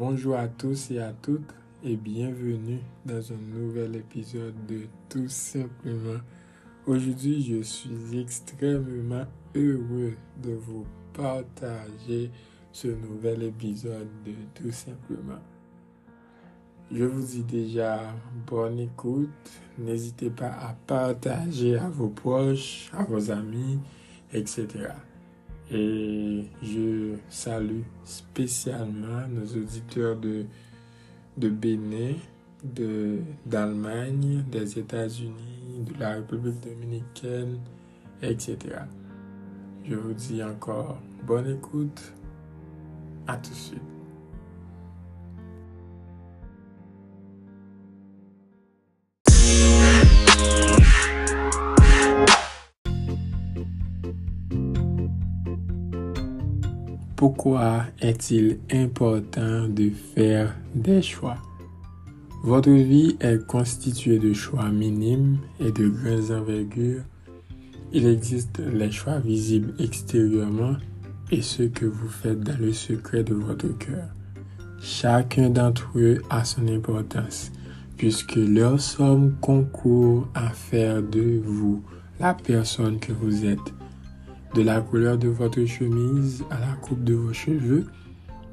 Bonjour 0.00 0.36
à 0.36 0.48
tous 0.48 0.92
et 0.92 0.98
à 0.98 1.12
toutes 1.12 1.52
et 1.84 1.94
bienvenue 1.94 2.80
dans 3.04 3.20
un 3.34 3.36
nouvel 3.36 3.96
épisode 3.96 4.54
de 4.66 4.86
Tout 5.10 5.28
simplement. 5.28 6.20
Aujourd'hui, 6.86 7.42
je 7.42 7.60
suis 7.60 8.18
extrêmement 8.18 9.26
heureux 9.54 10.14
de 10.42 10.52
vous 10.52 10.86
partager 11.12 12.30
ce 12.72 12.88
nouvel 12.88 13.42
épisode 13.42 14.08
de 14.24 14.32
Tout 14.54 14.72
simplement. 14.72 15.42
Je 16.90 17.04
vous 17.04 17.20
dis 17.22 17.42
déjà 17.42 18.00
bonne 18.46 18.80
écoute. 18.80 19.28
N'hésitez 19.76 20.30
pas 20.30 20.52
à 20.62 20.76
partager 20.86 21.76
à 21.76 21.90
vos 21.90 22.08
proches, 22.08 22.90
à 22.94 23.02
vos 23.04 23.30
amis, 23.30 23.78
etc. 24.32 24.66
Et 25.70 26.46
salue 27.30 27.82
spécialement 28.04 29.26
nos 29.28 29.46
auditeurs 29.46 30.16
de, 30.16 30.44
de 31.38 31.48
Bénin, 31.48 32.14
d'Allemagne, 33.46 34.44
des 34.50 34.78
États-Unis, 34.78 35.84
de 35.86 35.98
la 35.98 36.16
République 36.16 36.60
dominicaine, 36.60 37.58
etc. 38.20 38.58
Je 39.88 39.94
vous 39.94 40.12
dis 40.12 40.42
encore 40.42 40.98
bonne 41.26 41.48
écoute. 41.56 42.12
À 43.26 43.36
tout 43.36 43.50
de 43.50 43.54
suite. 43.54 43.99
Pourquoi 57.20 57.84
est-il 58.00 58.60
important 58.72 59.68
de 59.68 59.90
faire 59.90 60.56
des 60.74 61.02
choix? 61.02 61.36
Votre 62.44 62.70
vie 62.70 63.14
est 63.20 63.46
constituée 63.46 64.18
de 64.18 64.32
choix 64.32 64.70
minimes 64.70 65.36
et 65.60 65.70
de 65.70 65.86
grandes 65.90 66.30
envergures. 66.30 67.02
Il 67.92 68.06
existe 68.06 68.62
les 68.72 68.90
choix 68.90 69.18
visibles 69.18 69.74
extérieurement 69.78 70.76
et 71.30 71.42
ceux 71.42 71.68
que 71.68 71.84
vous 71.84 72.08
faites 72.08 72.40
dans 72.40 72.58
le 72.58 72.72
secret 72.72 73.22
de 73.22 73.34
votre 73.34 73.68
cœur. 73.76 74.08
Chacun 74.80 75.50
d'entre 75.50 75.90
eux 75.96 76.22
a 76.30 76.42
son 76.42 76.66
importance, 76.68 77.52
puisque 77.98 78.36
leur 78.36 78.80
somme 78.80 79.34
concourt 79.42 80.26
à 80.34 80.48
faire 80.48 81.02
de 81.02 81.42
vous 81.44 81.82
la 82.18 82.32
personne 82.32 82.98
que 82.98 83.12
vous 83.12 83.44
êtes 83.44 83.74
de 84.54 84.62
la 84.62 84.80
couleur 84.80 85.18
de 85.18 85.28
votre 85.28 85.64
chemise 85.64 86.44
à 86.50 86.58
la 86.58 86.72
coupe 86.82 87.04
de 87.04 87.14
vos 87.14 87.32
cheveux, 87.32 87.86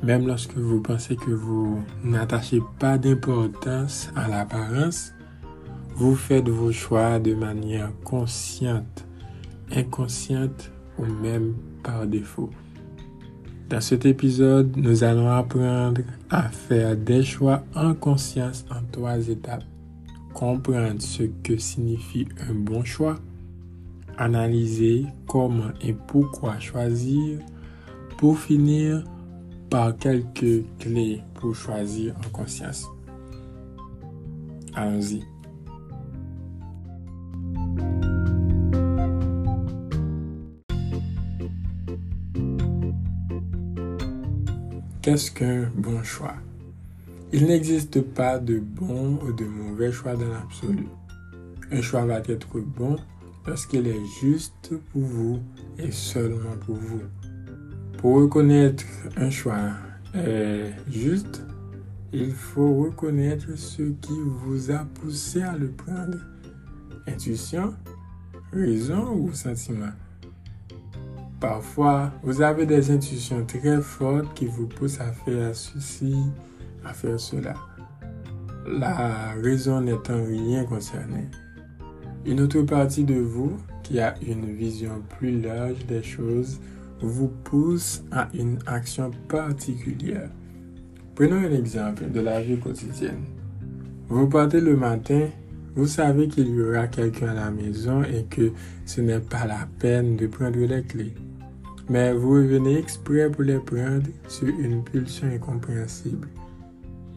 même 0.04 0.28
lorsque 0.28 0.56
vous 0.56 0.82
pensez 0.82 1.16
que 1.16 1.32
vous 1.32 1.82
n'attachez 2.04 2.62
pas 2.80 2.98
d'importance 2.98 4.10
à 4.16 4.28
l'apparence, 4.28 5.14
vous 5.96 6.16
faites 6.16 6.48
vos 6.48 6.72
choix 6.72 7.18
de 7.18 7.34
manière 7.34 7.92
consciente, 8.04 9.06
inconsciente 9.72 10.72
ou 11.00 11.06
même 11.06 11.56
par 11.84 12.06
défaut. 12.06 12.52
Dans 13.70 13.82
cet 13.82 14.06
épisode, 14.06 14.78
nous 14.78 15.04
allons 15.04 15.30
apprendre 15.30 16.02
à 16.30 16.44
faire 16.44 16.96
des 16.96 17.24
choix 17.24 17.64
en 17.76 17.94
conscience 17.96 18.66
en 18.70 18.82
trois 18.92 19.28
étapes. 19.28 19.64
Comprendre 20.34 21.02
ce 21.02 21.24
que 21.44 21.58
signifie 21.58 22.28
un 22.48 22.54
bon 22.54 22.84
choix, 22.86 23.18
analyser 24.18 25.06
comment 25.28 25.72
et 25.82 25.94
pourquoi 25.94 26.60
choisir 26.60 27.40
pour 28.18 28.40
finir 28.40 29.04
par 29.70 29.96
quelques 29.98 30.64
clés 30.80 31.22
pour 31.36 31.56
choisir 31.56 32.16
en 32.26 32.30
conscience. 32.30 32.88
Allons-y. 34.74 35.24
Qu'est-ce 45.02 45.32
qu'un 45.32 45.70
bon 45.76 46.04
choix? 46.04 46.36
Il 47.32 47.46
n'existe 47.46 48.02
pas 48.02 48.40
de 48.40 48.60
bon 48.60 49.20
ou 49.24 49.32
de 49.32 49.46
mauvais 49.46 49.92
choix 49.92 50.16
dans 50.16 50.28
l'absolu. 50.28 50.88
Un 51.72 51.82
choix 51.82 52.06
va 52.06 52.20
être 52.20 52.60
bon 52.60 52.98
parce 53.48 53.66
qu'il 53.66 53.88
est 53.88 54.06
juste 54.20 54.74
pour 54.92 55.02
vous 55.02 55.40
et 55.80 55.90
seulement 55.90 56.58
pour 56.66 56.76
vous. 56.76 57.02
Pour 57.98 58.18
reconnaître 58.18 58.84
un 59.16 59.30
choix 59.30 59.72
juste, 60.92 61.44
il 62.12 62.34
faut 62.34 62.84
reconnaître 62.84 63.58
ce 63.58 63.84
qui 63.84 64.20
vous 64.20 64.70
a 64.70 64.86
poussé 65.00 65.42
à 65.42 65.56
le 65.58 65.70
prendre. 65.70 66.18
Intuition, 67.08 67.74
raison 68.52 69.14
ou 69.14 69.32
sentiment. 69.32 69.94
Parfois, 71.40 72.12
vous 72.24 72.42
avez 72.42 72.66
des 72.66 72.92
intuitions 72.92 73.46
très 73.46 73.82
fortes 73.82 74.34
qui 74.34 74.48
vous 74.48 74.68
poussent 74.68 75.00
à 75.00 75.14
faire 75.14 75.56
ceci, 75.56 76.18
à 76.84 76.94
faire 76.94 77.20
cela. 77.20 77.54
La 78.68 79.32
raison 79.42 79.80
n'étant 79.80 80.22
rien 80.26 80.66
concernée. 80.66 81.30
Une 82.26 82.42
autre 82.42 82.62
partie 82.62 83.04
de 83.04 83.16
vous 83.16 83.58
qui 83.84 84.00
a 84.00 84.16
une 84.26 84.54
vision 84.54 85.02
plus 85.18 85.40
large 85.40 85.86
des 85.88 86.04
choses 86.04 86.60
vous 87.02 87.30
pousse 87.44 88.04
à 88.12 88.28
une 88.34 88.58
action 88.66 89.12
particulière. 89.28 90.30
Prenons 91.16 91.38
un 91.38 91.52
exemple 91.52 92.10
de 92.12 92.20
la 92.20 92.42
vie 92.42 92.58
quotidienne. 92.58 93.24
Vous 94.10 94.28
partez 94.28 94.62
le 94.62 94.76
matin, 94.76 95.28
vous 95.76 95.88
savez 95.88 96.28
qu'il 96.28 96.50
y 96.50 96.62
aura 96.62 96.88
quelqu'un 96.88 97.30
à 97.30 97.34
la 97.34 97.52
maison 97.52 98.04
et 98.04 98.26
que 98.30 98.52
ce 98.86 99.02
n'est 99.02 99.20
pas 99.20 99.46
la 99.46 99.68
peine 99.80 100.16
de 100.16 100.28
prendre 100.28 100.60
les 100.60 100.84
clés. 100.84 101.14
Mais 101.90 102.14
vous 102.14 102.32
revenez 102.32 102.78
exprès 102.78 103.30
pour 103.30 103.44
les 103.44 103.60
prendre 103.60 104.08
sur 104.28 104.48
une 104.48 104.84
pulsion 104.84 105.28
incompréhensible. 105.28 106.28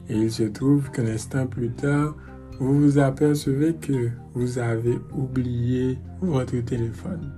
Et 0.08 0.16
il 0.16 0.30
se 0.30 0.42
trouve 0.44 0.90
qu'un 0.90 1.06
instant 1.06 1.46
plus 1.46 1.70
tard, 1.70 2.14
vous 2.60 2.78
vous 2.78 2.98
apercevez 2.98 3.74
que 3.74 4.10
vous 4.34 4.58
avez 4.58 4.98
oublié 5.16 5.98
votre 6.20 6.60
téléphone. 6.60 7.32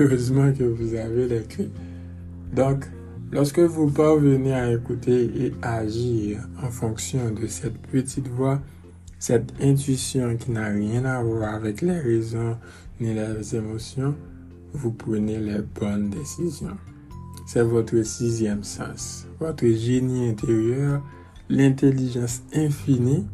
Heureusement 0.00 0.52
que 0.52 0.62
vous 0.62 0.94
avez 0.94 1.26
les. 1.26 1.42
Donc, 2.54 2.84
lorsque 3.32 3.58
vous 3.58 3.90
parvenez 3.90 4.54
à 4.54 4.72
écouter 4.72 5.24
et 5.46 5.54
agir 5.60 6.38
en 6.62 6.70
fonction 6.70 7.32
de 7.32 7.48
cette 7.48 7.78
petite 7.78 8.28
voix, 8.28 8.60
cette 9.18 9.52
intuition 9.60 10.36
qui 10.36 10.52
n'a 10.52 10.68
rien 10.68 11.04
à 11.04 11.20
voir 11.20 11.54
avec 11.54 11.82
les 11.82 11.98
raisons 11.98 12.56
ni 13.00 13.12
les 13.12 13.56
émotions, 13.56 14.14
vous 14.72 14.92
prenez 14.92 15.40
les 15.40 15.62
bonnes 15.80 16.10
décisions. 16.10 16.76
C'est 17.44 17.62
votre 17.62 18.00
sixième 18.04 18.62
sens, 18.62 19.26
votre 19.40 19.66
génie 19.66 20.28
intérieur, 20.28 21.02
l'intelligence 21.48 22.42
infinie 22.54 23.26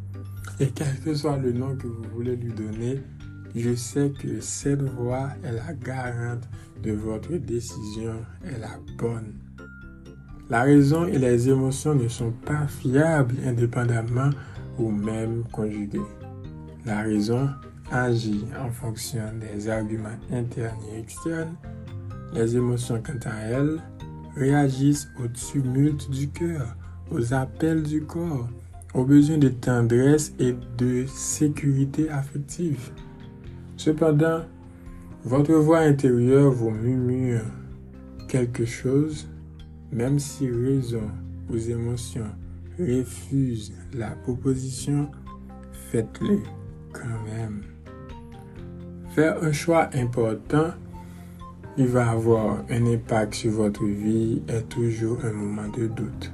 et 0.60 0.68
quel 0.68 1.00
que 1.00 1.14
soit 1.14 1.36
le 1.38 1.52
nom 1.52 1.76
que 1.76 1.86
vous 1.86 2.04
voulez 2.14 2.36
lui 2.36 2.52
donner, 2.52 3.00
je 3.56 3.74
sais 3.74 4.12
que 4.20 4.40
cette 4.40 4.82
voix 4.82 5.30
est 5.44 5.52
la 5.52 5.72
garante 5.74 6.48
de 6.82 6.92
votre 6.92 7.34
décision 7.36 8.16
est 8.44 8.58
la 8.58 8.78
bonne. 8.98 9.34
La 10.50 10.62
raison 10.62 11.06
et 11.06 11.18
les 11.18 11.48
émotions 11.48 11.94
ne 11.94 12.08
sont 12.08 12.32
pas 12.44 12.66
fiables 12.66 13.34
indépendamment 13.46 14.30
ou 14.78 14.90
même 14.90 15.44
conjuguées. 15.52 16.00
La 16.84 17.00
raison 17.00 17.48
agit 17.90 18.44
en 18.60 18.70
fonction 18.70 19.22
des 19.40 19.68
arguments 19.68 20.18
internes 20.30 20.80
et 20.92 21.00
externes. 21.00 21.54
Les 22.34 22.56
émotions, 22.56 23.02
quant 23.04 23.30
à 23.30 23.36
elles, 23.46 23.80
réagissent 24.36 25.08
au 25.22 25.28
tumulte 25.28 26.10
du 26.10 26.28
cœur, 26.28 26.76
aux 27.10 27.32
appels 27.32 27.82
du 27.82 28.02
corps, 28.02 28.48
aux 28.94 29.04
besoins 29.04 29.38
de 29.38 29.48
tendresse 29.48 30.32
et 30.38 30.54
de 30.78 31.04
sécurité 31.06 32.08
affective. 32.08 32.90
Cependant, 33.76 34.42
votre 35.24 35.54
voix 35.54 35.80
intérieure 35.80 36.52
vous 36.52 36.70
murmure 36.70 37.44
quelque 38.28 38.64
chose, 38.64 39.28
même 39.90 40.18
si 40.18 40.50
raison 40.50 41.10
ou 41.50 41.56
émotions 41.56 42.30
refusent 42.78 43.72
la 43.94 44.10
proposition, 44.10 45.10
faites-le 45.90 46.40
quand 46.92 47.22
même. 47.32 47.62
Faire 49.14 49.42
un 49.42 49.52
choix 49.52 49.90
important, 49.94 50.72
il 51.76 51.86
va 51.86 52.10
avoir 52.10 52.64
un 52.68 52.86
impact 52.86 53.34
sur 53.34 53.52
votre 53.52 53.84
vie 53.84 54.42
est 54.48 54.68
toujours 54.68 55.24
un 55.24 55.32
moment 55.32 55.68
de 55.68 55.86
doute. 55.86 56.33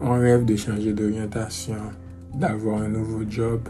On 0.00 0.18
rêve 0.18 0.44
de 0.44 0.56
changer 0.56 0.92
d'orientation, 0.92 1.76
d'avoir 2.34 2.82
un 2.82 2.88
nouveau 2.88 3.22
job, 3.28 3.68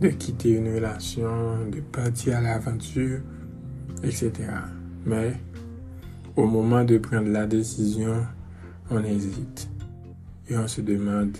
de 0.00 0.08
quitter 0.08 0.56
une 0.56 0.74
relation, 0.74 1.66
de 1.70 1.80
partir 1.80 2.38
à 2.38 2.40
l'aventure, 2.40 3.20
etc. 4.02 4.32
Mais 5.06 5.34
au 6.36 6.46
moment 6.46 6.84
de 6.84 6.98
prendre 6.98 7.28
la 7.28 7.46
décision, 7.46 8.26
on 8.90 9.04
hésite. 9.04 9.68
et 10.48 10.58
on 10.58 10.66
se 10.66 10.80
demande, 10.80 11.38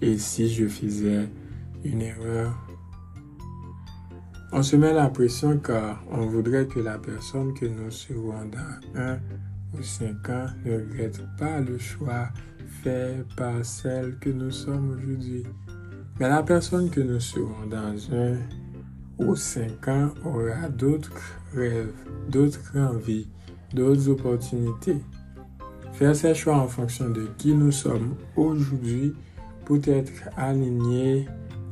et 0.00 0.18
si 0.18 0.48
je 0.48 0.66
faisais 0.66 1.28
une 1.84 2.02
erreur? 2.02 2.52
On 4.52 4.62
se 4.62 4.76
met 4.76 4.92
la 4.92 5.08
pression 5.08 5.58
car 5.58 6.02
on 6.10 6.26
voudrait 6.26 6.66
que 6.66 6.80
la 6.80 6.98
personne 6.98 7.54
que 7.54 7.66
nous 7.66 7.90
serons 7.90 8.44
dans 8.50 9.00
un 9.00 9.18
ou 9.74 9.82
cinq 9.82 10.28
ans 10.28 10.46
ne 10.64 10.74
regrette 10.74 11.22
pas 11.38 11.60
le 11.60 11.78
choix 11.78 12.28
fait 12.82 13.24
par 13.36 13.64
celle 13.64 14.16
que 14.18 14.30
nous 14.30 14.50
sommes 14.50 14.96
aujourd'hui. 14.96 15.44
Mais 16.18 16.28
la 16.28 16.42
personne 16.42 16.90
que 16.90 17.00
nous 17.00 17.20
serons 17.20 17.66
dans 17.70 17.96
un 18.14 18.36
ou 19.18 19.36
cinq 19.36 19.88
ans 19.88 20.10
aura 20.24 20.68
d'autres 20.68 21.38
rêves, 21.54 21.92
d'autres 22.28 22.76
envies, 22.76 23.28
d'autres 23.72 24.08
opportunités. 24.08 24.98
Faire 25.92 26.16
ses 26.16 26.34
choix 26.34 26.56
en 26.56 26.66
fonction 26.66 27.10
de 27.10 27.28
qui 27.38 27.54
nous 27.54 27.72
sommes 27.72 28.16
aujourd'hui 28.36 29.14
peut 29.64 29.82
être 29.84 30.28
aligné 30.36 31.28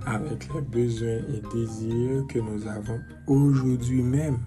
avec 0.06 0.48
les 0.54 0.60
besoins 0.60 1.08
et 1.28 1.42
désirs 1.52 2.26
que 2.28 2.38
nous 2.38 2.66
avons 2.66 3.00
aujourd'hui 3.26 4.02
même. 4.02 4.38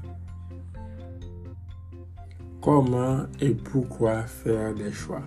Comment 2.61 3.25
et 3.41 3.53
pourquoi 3.53 4.23
faire 4.23 4.73
des 4.73 4.91
choix? 4.91 5.23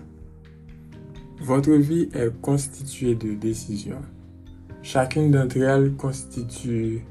Votre 1.39 1.73
vie 1.73 2.09
est 2.13 2.35
constituée 2.41 3.13
de 3.13 3.35
décisions. 3.35 4.01
Chacune 4.81 5.29
d'entre 5.29 5.57
elles 5.57 5.93
constitue 5.93 7.03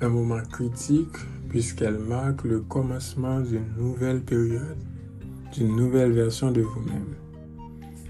un 0.00 0.08
moment 0.08 0.42
critique 0.50 1.16
puisqu'elle 1.48 1.98
marque 1.98 2.42
le 2.42 2.60
commencement 2.60 3.40
d'une 3.40 3.68
nouvelle 3.78 4.20
période, 4.20 4.78
d'une 5.52 5.76
nouvelle 5.76 6.10
version 6.10 6.50
de 6.50 6.62
vous-même. 6.62 7.14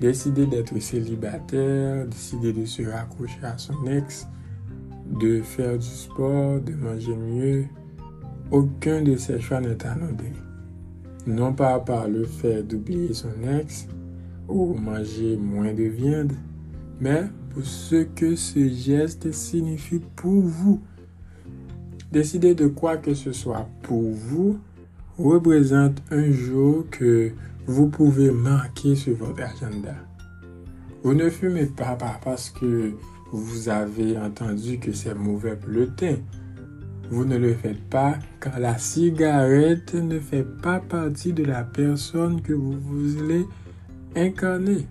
Décider 0.00 0.46
d'être 0.46 0.78
célibataire, 0.80 2.06
décider 2.06 2.54
de 2.54 2.64
se 2.64 2.82
raccrocher 2.82 3.42
à 3.42 3.58
son 3.58 3.86
ex, 3.86 4.26
de 5.20 5.42
faire 5.42 5.76
du 5.78 5.86
sport, 5.86 6.60
de 6.60 6.72
manger 6.72 7.14
mieux, 7.14 7.64
aucun 8.50 9.02
de 9.02 9.16
ces 9.16 9.38
choix 9.38 9.60
n'est 9.60 9.84
anodin. 9.84 10.32
Non 11.26 11.52
pas 11.52 11.78
par 11.78 12.08
le 12.08 12.24
fait 12.24 12.62
d'oublier 12.62 13.12
son 13.12 13.32
ex 13.60 13.86
ou 14.48 14.74
manger 14.74 15.36
moins 15.36 15.72
de 15.72 15.84
viande, 15.84 16.32
mais 17.00 17.24
pour 17.50 17.64
ce 17.64 18.04
que 18.04 18.36
ce 18.36 18.68
geste 18.68 19.32
signifie 19.32 20.00
pour 20.16 20.42
vous 20.42 20.80
Décider 22.12 22.54
de 22.54 22.66
quoi 22.66 22.98
que 22.98 23.14
ce 23.14 23.32
soit 23.32 23.66
pour 23.82 24.02
vous 24.02 24.58
représente 25.16 26.02
un 26.10 26.30
jour 26.30 26.84
que 26.90 27.32
vous 27.66 27.88
pouvez 27.88 28.30
marquer 28.30 28.94
sur 28.96 29.16
votre 29.16 29.42
agenda. 29.42 29.94
Vous 31.02 31.14
ne 31.14 31.30
fumez 31.30 31.64
pas 31.64 31.96
parce 32.22 32.50
que 32.50 32.92
vous 33.32 33.70
avez 33.70 34.18
entendu 34.18 34.78
que 34.78 34.92
c'est 34.92 35.14
mauvais 35.14 35.56
pour 35.56 35.70
le 35.70 35.88
teint. 35.88 36.18
Vous 37.10 37.24
ne 37.24 37.38
le 37.38 37.54
faites 37.54 37.82
pas 37.88 38.18
car 38.40 38.60
la 38.60 38.76
cigarette 38.76 39.94
ne 39.94 40.20
fait 40.20 40.46
pas 40.60 40.80
partie 40.80 41.32
de 41.32 41.44
la 41.44 41.64
personne 41.64 42.42
que 42.42 42.52
vous 42.52 42.78
voulez 42.78 43.46
incarner. 44.16 44.86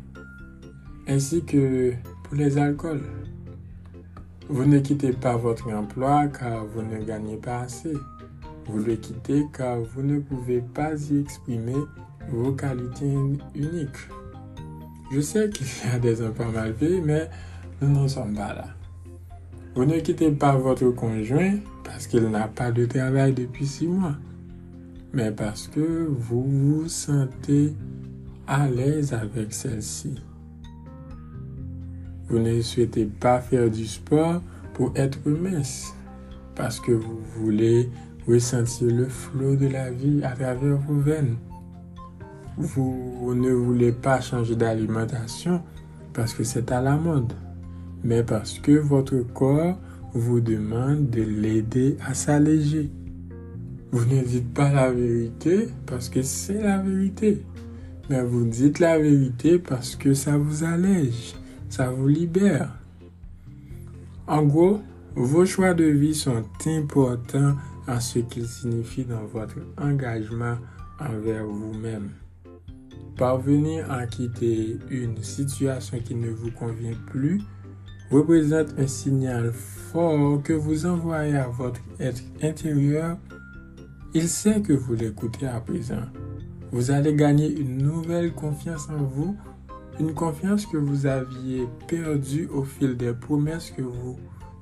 Ainsi 1.08 1.44
que 1.44 1.94
pour 2.24 2.36
les 2.36 2.58
alcools. 2.58 3.04
Vous 4.50 4.66
ne 4.66 4.80
quittez 4.80 5.14
pas 5.14 5.38
votre 5.38 5.70
emploi 5.70 6.28
car 6.28 6.66
vous 6.66 6.82
ne 6.82 7.04
gagnez 7.04 7.38
pas 7.38 7.62
assez. 7.62 7.94
Vous 8.68 8.80
le 8.80 8.96
quittez 8.96 9.46
car 9.54 9.80
vous 9.80 10.02
ne 10.02 10.20
pouvez 10.20 10.62
pas 10.62 10.94
y 11.10 11.20
exprimer 11.20 11.78
vos 12.30 12.52
qualités 12.52 13.14
uniques. 13.56 14.10
Je 15.12 15.20
sais 15.20 15.50
qu'il 15.50 15.68
y 15.68 15.94
a 15.94 16.00
des 16.00 16.22
enfants 16.26 16.52
mal 16.52 16.74
faits, 16.74 17.04
mais 17.04 17.30
nous 17.82 17.90
n'en 17.90 18.08
sommes 18.08 18.34
pas 18.34 18.54
là. 18.54 18.68
Vous 19.76 19.86
ne 19.86 20.00
quittez 20.00 20.32
pas 20.32 20.56
votre 20.56 20.90
conjoint 20.92 21.56
parce 21.84 22.08
qu'il 22.08 22.24
n'a 22.30 22.48
pas 22.48 22.72
de 22.72 22.86
travail 22.86 23.34
depuis 23.34 23.66
six 23.66 23.88
mois, 23.88 24.16
mais 25.14 25.32
parce 25.32 25.68
que 25.68 26.08
vous 26.10 26.44
vous 26.44 26.88
sentez 26.88 27.74
à 28.51 28.68
l'aise 28.68 29.13
avec 29.13 29.53
celle-ci. 29.53 30.15
Vous 32.27 32.38
ne 32.38 32.62
souhaitez 32.62 33.06
pas 33.06 33.39
faire 33.39 33.71
du 33.71 33.86
sport 33.86 34.42
pour 34.74 34.92
être 34.95 35.19
mince, 35.25 35.94
parce 36.53 36.77
que 36.81 36.92
vous 36.92 37.19
voulez 37.38 37.89
ressentir 38.27 38.94
le 38.94 39.06
flot 39.06 39.56
de 39.56 39.68
la 39.68 39.89
vie 39.89 40.21
à 40.24 40.31
travers 40.31 40.75
vos 40.75 41.00
veines. 41.00 41.38
Vous 42.57 43.33
ne 43.33 43.51
voulez 43.51 43.94
pas 43.94 44.19
changer 44.19 44.57
d'alimentation 44.57 45.62
parce 46.12 46.33
que 46.33 46.44
c'est 46.44 46.74
à 46.74 46.81
la 46.81 46.98
mode, 46.98 47.31
mais 48.03 48.21
parce 48.21 48.59
que 48.59 48.74
votre 48.74 49.19
corps 49.33 49.80
vous 50.13 50.42
demande 50.42 51.09
de 51.09 51.21
l'aider 51.21 51.95
à 52.06 52.13
s'alléger. 52.13 52.92
Vous 53.94 54.06
ne 54.06 54.21
dites 54.21 54.53
pas 54.53 54.74
la 54.74 54.92
vérité 54.92 55.69
parce 55.86 56.09
que 56.09 56.21
c'est 56.21 56.62
la 56.62 56.80
vérité, 56.80 57.45
vous 58.12 58.46
dites 58.46 58.80
la 58.80 59.00
vérité 59.00 59.60
parce 59.60 59.96
que 59.96 60.13
ça 60.13 60.38
vous 60.38 60.63
allège 60.63 61.36
ça 61.72 61.90
vous 61.90 62.08
libère. 62.08 62.69
En 64.28 64.44
gros, 64.44 64.81
vos 65.16 65.46
choix 65.46 65.74
de 65.74 65.86
vie 65.86 66.13
sont 66.13 66.44
importants 66.66 67.56
en 67.88 68.00
ce 68.00 68.19
qu'ils 68.19 68.48
signifient 68.48 69.06
dans 69.06 69.25
votre 69.25 69.56
engagement 69.78 70.58
envers 71.00 71.46
vous-même. 71.46 72.10
Parvenir 73.18 73.90
à 73.90 74.06
quitter 74.06 74.78
une 74.90 75.22
situation 75.24 75.98
qui 76.00 76.13
ne 76.13 76.30
vous 76.30 76.52
convient 76.52 76.96
plus 77.08 77.42
représente 78.10 78.78
un 78.78 78.88
signal 78.88 79.54
fort 79.54 80.44
que 80.44 80.54
vous 80.54 80.86
envoyez 80.86 81.38
à 81.38 81.48
votre 81.48 81.80
être 82.00 82.22
intérieur. 82.42 83.18
Il 84.13 84.28
sait 84.28 84.62
que 84.62 84.74
vous 84.74 84.96
l'écoutez 84.96 85.48
à 85.48 85.62
présent. 85.62 86.04
Vous 86.72 86.92
allez 86.92 87.14
gagner 87.14 87.52
une 87.52 87.78
nouvelle 87.80 88.34
confiance 88.34 88.88
en 88.90 89.04
vous 89.04 89.36
une 90.00 90.14
confiance 90.14 90.66
que 90.66 90.78
vous 90.78 91.06
aviez 91.06 91.68
perdue 91.88 92.48
au 92.48 92.64
fil 92.64 92.98
des 92.98 93.14
promesses 93.14 93.72
que 93.72 93.82
vous 93.82 94.18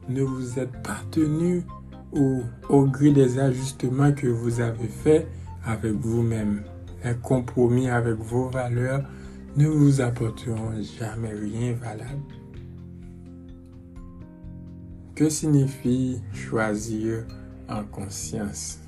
ne 0.09 0.21
vous 0.21 0.59
êtes 0.59 0.71
pas 0.83 1.01
tenu 1.11 1.63
au, 2.11 2.41
au 2.67 2.85
gré 2.85 3.11
des 3.11 3.39
ajustements 3.39 4.11
que 4.11 4.27
vous 4.27 4.59
avez 4.59 4.87
faits 4.87 5.27
avec 5.63 5.93
vous-même. 5.93 6.63
Un 7.03 7.13
compromis 7.13 7.89
avec 7.89 8.15
vos 8.15 8.49
valeurs 8.49 9.03
ne 9.55 9.67
vous 9.67 10.01
apporteront 10.01 10.73
jamais 10.99 11.33
rien 11.33 11.73
valable. 11.73 12.19
Que 15.15 15.29
signifie 15.29 16.21
choisir 16.33 17.23
en 17.69 17.83
conscience? 17.83 18.79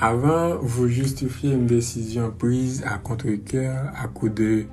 Avant, 0.00 0.56
vous 0.62 0.88
justifiez 0.88 1.52
une 1.52 1.66
décision 1.66 2.30
prise 2.30 2.82
à 2.86 2.96
contre-coeur 2.96 3.92
à 3.94 4.08
coup 4.08 4.30
de 4.30 4.64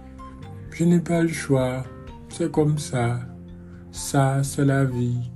je 0.72 0.84
n'ai 0.84 1.00
pas 1.00 1.24
le 1.24 1.28
choix. 1.28 1.84
C'est 2.30 2.52
comme 2.52 2.78
ça. 2.78 3.20
Ça, 3.92 4.44
c'est 4.44 4.64
la 4.64 4.86
vie. 4.86 5.32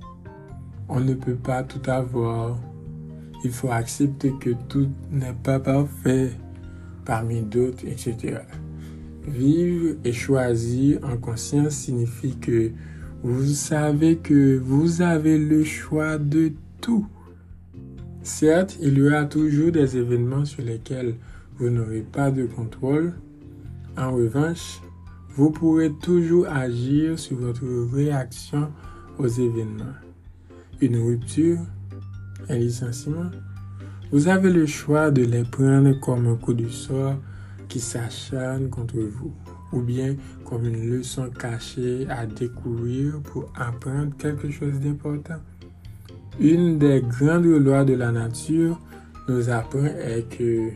On 0.87 0.99
ne 0.99 1.15
peut 1.15 1.35
pas 1.35 1.63
tout 1.63 1.81
avoir. 1.89 2.59
Il 3.43 3.51
faut 3.51 3.71
accepter 3.71 4.33
que 4.39 4.51
tout 4.69 4.87
n'est 5.09 5.33
pas 5.33 5.59
parfait 5.59 6.31
parmi 7.05 7.41
d'autres, 7.41 7.87
etc. 7.87 8.41
Vivre 9.27 9.95
et 10.03 10.13
choisir 10.13 10.99
en 11.03 11.17
conscience 11.17 11.73
signifie 11.73 12.37
que 12.37 12.71
vous 13.23 13.47
savez 13.47 14.17
que 14.17 14.59
vous 14.59 15.01
avez 15.01 15.39
le 15.39 15.63
choix 15.63 16.19
de 16.19 16.53
tout. 16.81 17.07
Certes, 18.23 18.77
il 18.79 18.99
y 18.99 19.01
aura 19.01 19.25
toujours 19.25 19.71
des 19.71 19.97
événements 19.97 20.45
sur 20.45 20.63
lesquels 20.63 21.15
vous 21.57 21.69
n'aurez 21.69 22.01
pas 22.01 22.29
de 22.29 22.45
contrôle. 22.45 23.13
En 23.97 24.11
revanche, 24.11 24.79
vous 25.35 25.49
pourrez 25.49 25.91
toujours 26.01 26.47
agir 26.47 27.17
sur 27.17 27.37
votre 27.37 27.65
réaction 27.93 28.71
aux 29.17 29.27
événements. 29.27 29.95
Une 30.81 30.97
rupture, 30.97 31.59
un 32.47 32.57
licenciement, 32.57 33.31
vous 34.11 34.27
avez 34.27 34.51
le 34.51 34.67
choix 34.67 35.09
de 35.09 35.23
les 35.23 35.43
prendre 35.43 35.99
comme 35.99 36.27
un 36.27 36.35
coup 36.35 36.53
de 36.53 36.67
sort 36.67 37.15
qui 37.69 37.79
s'acharne 37.79 38.69
contre 38.69 38.99
vous, 38.99 39.33
ou 39.71 39.81
bien 39.81 40.15
comme 40.45 40.65
une 40.65 40.91
leçon 40.91 41.29
cachée 41.29 42.05
à 42.09 42.27
découvrir 42.27 43.19
pour 43.21 43.51
apprendre 43.55 44.15
quelque 44.17 44.51
chose 44.51 44.79
d'important. 44.79 45.39
Une 46.39 46.77
des 46.77 47.01
grandes 47.01 47.45
lois 47.45 47.85
de 47.85 47.93
la 47.93 48.11
nature 48.11 48.79
nous 49.27 49.49
apprend 49.49 49.85
est 49.85 50.27
que 50.35 50.69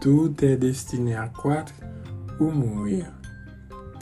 tout 0.00 0.34
est 0.42 0.56
destiné 0.56 1.14
à 1.14 1.28
croître 1.28 1.74
ou 2.40 2.50
mourir 2.50 3.06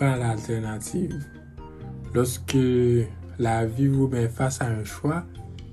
l'alternative. 0.00 1.14
Lorsque 2.14 2.56
la 3.38 3.66
vie 3.66 3.88
vous 3.88 4.08
met 4.08 4.28
face 4.28 4.60
à 4.62 4.66
un 4.66 4.84
choix, 4.84 5.24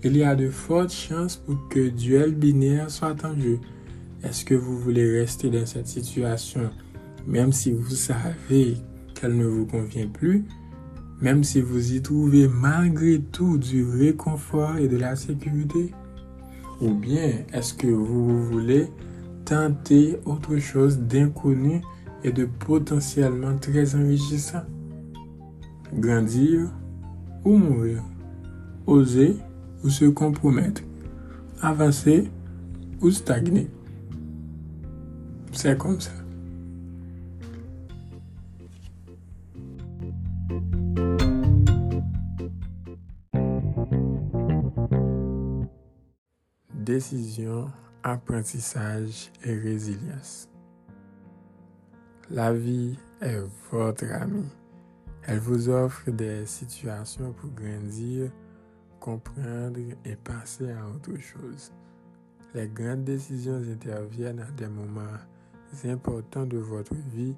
il 0.04 0.18
y 0.18 0.24
a 0.24 0.36
de 0.36 0.50
fortes 0.50 0.92
chances 0.92 1.38
pour 1.38 1.70
que 1.70 1.90
duel 1.90 2.36
binaire 2.36 2.92
soit 2.92 3.24
en 3.24 3.40
jeu. 3.40 3.60
Est-ce 4.24 4.44
que 4.44 4.54
vous 4.54 4.78
voulez 4.80 5.20
rester 5.20 5.50
dans 5.50 5.66
cette 5.66 5.88
situation 5.88 6.70
même 7.28 7.52
si 7.52 7.72
vous 7.72 7.90
savez 7.90 8.78
qu'elle 9.14 9.36
ne 9.36 9.46
vous 9.46 9.66
convient 9.66 10.08
plus, 10.08 10.46
même 11.22 11.44
si 11.44 11.62
vous 11.62 11.94
y 11.94 12.02
trouvez 12.02 12.48
malgré 12.48 13.20
tout 13.20 13.58
du 13.58 13.84
réconfort 13.84 14.78
et 14.78 14.88
de 14.88 14.98
la 14.98 15.16
sécurité 15.16 15.94
Ou 16.82 16.94
bien 16.94 17.32
est-ce 17.54 17.74
que 17.74 17.88
vous 17.88 18.46
voulez 18.46 18.88
tenter 19.46 20.20
autre 20.26 20.58
chose 20.58 21.00
d'inconnu 21.00 21.82
et 22.24 22.32
de 22.32 22.46
potentiellement 22.46 23.58
très 23.58 23.96
enrichissant? 23.96 24.64
Grandir 25.94 26.70
ou 27.44 27.58
mourir? 27.58 28.04
Oser 28.86 29.38
ou 29.84 29.90
se 29.90 30.06
compromettre? 30.06 30.84
Avancer 31.62 32.30
ou 33.02 33.10
stagner? 33.10 33.68
C'est 35.52 35.78
comme 35.78 36.00
ça. 36.00 36.12
Décision, 46.98 47.68
apprentissage 48.02 49.32
et 49.44 49.56
résilience. 49.56 50.50
La 52.32 52.52
vie 52.52 52.98
est 53.22 53.38
votre 53.72 54.12
amie. 54.12 54.50
Elle 55.22 55.38
vous 55.38 55.70
offre 55.70 56.10
des 56.10 56.48
situations 56.48 57.34
pour 57.34 57.52
grandir, 57.52 58.32
comprendre 59.00 59.80
et 60.06 60.16
passer 60.16 60.72
à 60.72 60.88
autre 60.88 61.16
chose. 61.20 61.72
Les 62.56 62.68
grandes 62.68 63.04
décisions 63.04 63.62
interviennent 63.72 64.40
à 64.40 64.50
des 64.50 64.68
moments 64.68 65.20
importants 65.86 66.48
de 66.48 66.58
votre 66.58 66.96
vie 67.14 67.36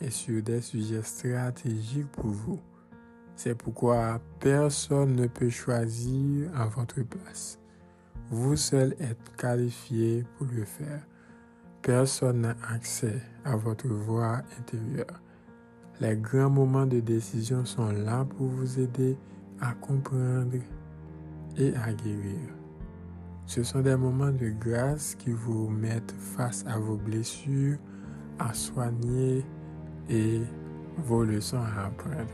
et 0.00 0.08
sur 0.08 0.42
des 0.42 0.62
sujets 0.62 1.02
stratégiques 1.02 2.10
pour 2.12 2.30
vous. 2.30 2.60
C'est 3.36 3.56
pourquoi 3.56 4.22
personne 4.40 5.16
ne 5.16 5.26
peut 5.26 5.50
choisir 5.50 6.48
à 6.58 6.64
votre 6.64 7.02
place. 7.02 7.58
Vous 8.32 8.56
seul 8.56 8.94
êtes 8.98 9.36
qualifié 9.36 10.24
pour 10.38 10.46
le 10.46 10.64
faire. 10.64 11.02
Personne 11.82 12.40
n'a 12.40 12.56
accès 12.74 13.20
à 13.44 13.56
votre 13.56 13.88
voix 13.88 14.40
intérieure. 14.58 15.20
Les 16.00 16.16
grands 16.16 16.48
moments 16.48 16.86
de 16.86 17.00
décision 17.00 17.66
sont 17.66 17.92
là 17.92 18.24
pour 18.24 18.46
vous 18.46 18.80
aider 18.80 19.18
à 19.60 19.74
comprendre 19.74 20.56
et 21.58 21.74
à 21.74 21.92
guérir. 21.92 22.48
Ce 23.44 23.62
sont 23.62 23.82
des 23.82 23.96
moments 23.96 24.32
de 24.32 24.48
grâce 24.48 25.14
qui 25.14 25.32
vous 25.32 25.68
mettent 25.68 26.14
face 26.18 26.64
à 26.66 26.78
vos 26.78 26.96
blessures, 26.96 27.76
à 28.38 28.54
soigner 28.54 29.44
et 30.08 30.40
vos 31.04 31.22
leçons 31.22 31.60
à 31.60 31.84
apprendre. 31.84 32.32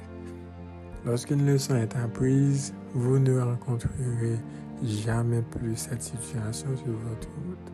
Lorsqu'une 1.04 1.44
leçon 1.44 1.74
est 1.74 1.96
apprise, 1.96 2.72
vous 2.94 3.18
ne 3.18 3.40
rencontrerez 3.40 4.38
jamais 4.84 5.42
plus 5.42 5.76
cette 5.76 6.02
situation 6.02 6.76
sur 6.76 6.92
votre 6.92 7.28
route. 7.28 7.72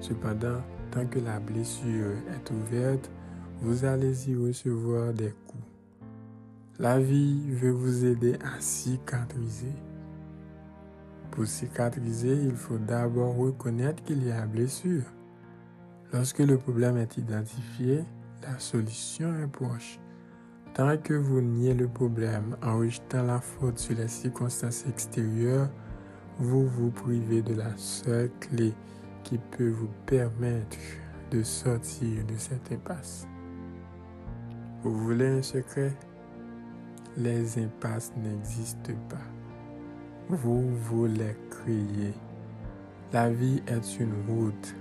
Cependant, 0.00 0.60
tant 0.90 1.06
que 1.06 1.18
la 1.18 1.40
blessure 1.40 2.12
est 2.34 2.50
ouverte, 2.50 3.10
vous 3.62 3.84
allez 3.84 4.30
y 4.30 4.36
recevoir 4.36 5.12
des 5.12 5.34
coups. 5.46 5.64
La 6.78 6.98
vie 6.98 7.50
veut 7.52 7.70
vous 7.70 8.04
aider 8.04 8.34
à 8.44 8.60
cicatriser. 8.60 9.72
Pour 11.30 11.46
cicatriser, 11.46 12.34
il 12.34 12.54
faut 12.54 12.78
d'abord 12.78 13.36
reconnaître 13.36 14.02
qu'il 14.04 14.26
y 14.26 14.30
a 14.30 14.46
blessure. 14.46 15.04
Lorsque 16.12 16.38
le 16.38 16.58
problème 16.58 16.98
est 16.98 17.16
identifié, 17.16 18.04
la 18.42 18.58
solution 18.58 19.34
est 19.42 19.46
proche. 19.46 19.98
Tant 20.74 20.98
que 20.98 21.14
vous 21.14 21.40
niez 21.40 21.72
le 21.72 21.88
problème 21.88 22.56
en 22.62 22.78
rejetant 22.78 23.22
la 23.22 23.40
faute 23.40 23.78
sur 23.78 23.96
les 23.96 24.08
circonstances 24.08 24.84
extérieures, 24.86 25.70
vous 26.38 26.66
vous 26.66 26.90
privez 26.90 27.40
de 27.40 27.54
la 27.54 27.76
seule 27.76 28.30
clé 28.40 28.74
qui 29.24 29.38
peut 29.38 29.70
vous 29.70 29.88
permettre 30.04 30.76
de 31.30 31.42
sortir 31.42 32.24
de 32.26 32.36
cette 32.36 32.70
impasse. 32.70 33.26
Vous 34.82 34.94
voulez 34.94 35.26
un 35.26 35.42
secret? 35.42 35.92
Les 37.16 37.58
impasses 37.58 38.12
n'existent 38.16 38.92
pas. 39.08 39.16
Vous 40.28 40.68
voulez 40.76 41.34
créer. 41.50 42.12
La 43.12 43.30
vie 43.30 43.62
est 43.66 43.98
une 43.98 44.12
route, 44.28 44.74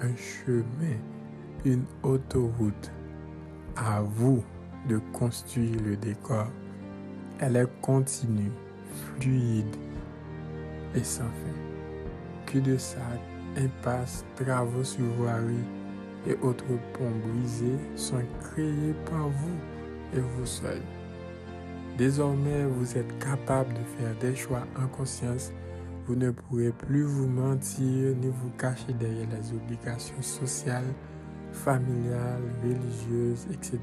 un 0.00 0.16
chemin, 0.16 0.96
une 1.64 1.84
autoroute. 2.02 2.90
À 3.76 4.00
vous 4.00 4.42
de 4.88 4.98
construire 5.12 5.80
le 5.82 5.96
décor. 5.96 6.46
Elle 7.38 7.56
est 7.56 7.80
continue, 7.80 8.52
fluide, 8.90 9.76
et 10.94 11.04
sans 11.04 11.22
fin. 11.22 12.46
Que 12.46 12.58
de 12.58 12.76
sacs, 12.76 13.00
impasses, 13.56 14.24
travaux 14.36 14.84
sur 14.84 15.04
voirie 15.18 15.64
et 16.26 16.34
autres 16.42 16.64
ponts 16.92 17.18
brisés 17.26 17.78
sont 17.96 18.22
créés 18.40 18.94
par 19.10 19.28
vous 19.28 20.16
et 20.16 20.20
vous 20.20 20.46
seuls. 20.46 20.82
Désormais, 21.98 22.64
vous 22.64 22.96
êtes 22.96 23.18
capable 23.18 23.74
de 23.74 23.84
faire 23.98 24.14
des 24.20 24.34
choix 24.34 24.66
en 24.76 24.86
conscience. 24.88 25.52
Vous 26.06 26.16
ne 26.16 26.30
pourrez 26.30 26.70
plus 26.70 27.04
vous 27.04 27.28
mentir 27.28 28.16
ni 28.20 28.28
vous 28.28 28.50
cacher 28.58 28.92
derrière 28.98 29.28
les 29.30 29.52
obligations 29.52 30.20
sociales, 30.20 30.92
familiales, 31.52 32.42
religieuses, 32.62 33.46
etc. 33.52 33.78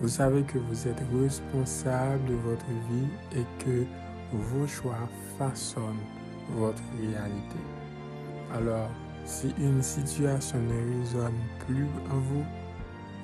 Vous 0.00 0.08
savez 0.08 0.42
que 0.42 0.58
vous 0.58 0.86
êtes 0.86 1.02
responsable 1.20 2.24
de 2.26 2.34
votre 2.34 2.66
vie 2.66 3.40
et 3.40 3.64
que 3.64 3.84
vos 4.32 4.66
choix 4.66 5.08
façonnent 5.38 6.04
votre 6.50 6.82
réalité. 7.00 7.58
Alors, 8.54 8.90
si 9.24 9.52
une 9.58 9.82
situation 9.82 10.58
ne 10.60 11.00
résonne 11.00 11.38
plus 11.66 11.86
en 12.10 12.18
vous, 12.18 12.44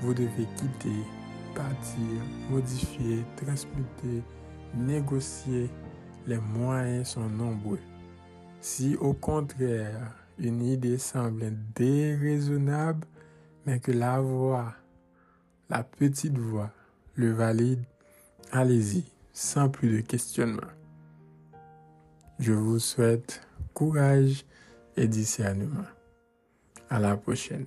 vous 0.00 0.14
devez 0.14 0.46
quitter, 0.56 1.00
partir, 1.54 2.20
modifier, 2.50 3.24
transmuter, 3.36 4.22
négocier. 4.74 5.70
Les 6.26 6.38
moyens 6.38 7.08
sont 7.08 7.28
nombreux. 7.28 7.80
Si 8.60 8.96
au 8.96 9.12
contraire, 9.12 10.14
une 10.38 10.62
idée 10.62 10.98
semble 10.98 11.52
déraisonnable, 11.74 13.06
mais 13.66 13.78
que 13.78 13.92
la 13.92 14.20
voix, 14.20 14.74
la 15.68 15.82
petite 15.84 16.36
voix, 16.38 16.70
le 17.14 17.32
valide, 17.32 17.84
allez-y, 18.52 19.04
sans 19.32 19.68
plus 19.68 19.96
de 19.96 20.00
questionnement. 20.00 20.62
Je 22.38 22.52
vous 22.52 22.78
souhaite 22.78 23.40
courage 23.74 24.44
et 24.96 25.06
discernement. 25.06 25.84
À 26.90 26.98
la 26.98 27.16
prochaine. 27.16 27.66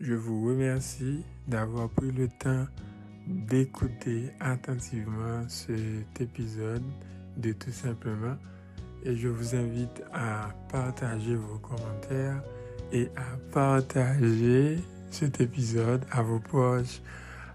Je 0.00 0.14
vous 0.14 0.48
remercie 0.48 1.24
d'avoir 1.46 1.88
pris 1.88 2.10
le 2.10 2.28
temps 2.28 2.66
d'écouter 3.26 4.30
attentivement 4.40 5.48
cet 5.48 6.20
épisode 6.20 6.82
de 7.36 7.52
Tout 7.52 7.70
simplement 7.70 8.36
et 9.04 9.16
je 9.16 9.28
vous 9.28 9.54
invite 9.54 10.02
à 10.12 10.48
partager 10.70 11.36
vos 11.36 11.58
commentaires 11.58 12.42
et 12.92 13.08
à 13.16 13.36
partager 13.52 14.78
cet 15.10 15.40
épisode 15.40 16.04
à 16.10 16.22
vos 16.22 16.40
proches, 16.40 17.00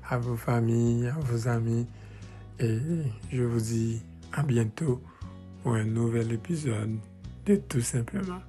à 0.09 0.17
vos 0.17 0.35
familles, 0.35 1.07
à 1.07 1.19
vos 1.19 1.47
amis 1.47 1.85
et 2.59 2.79
je 3.31 3.43
vous 3.43 3.59
dis 3.59 4.01
à 4.33 4.43
bientôt 4.43 5.01
pour 5.63 5.75
un 5.75 5.85
nouvel 5.85 6.31
épisode 6.31 6.97
de 7.45 7.55
Tout 7.55 7.81
simplement. 7.81 8.41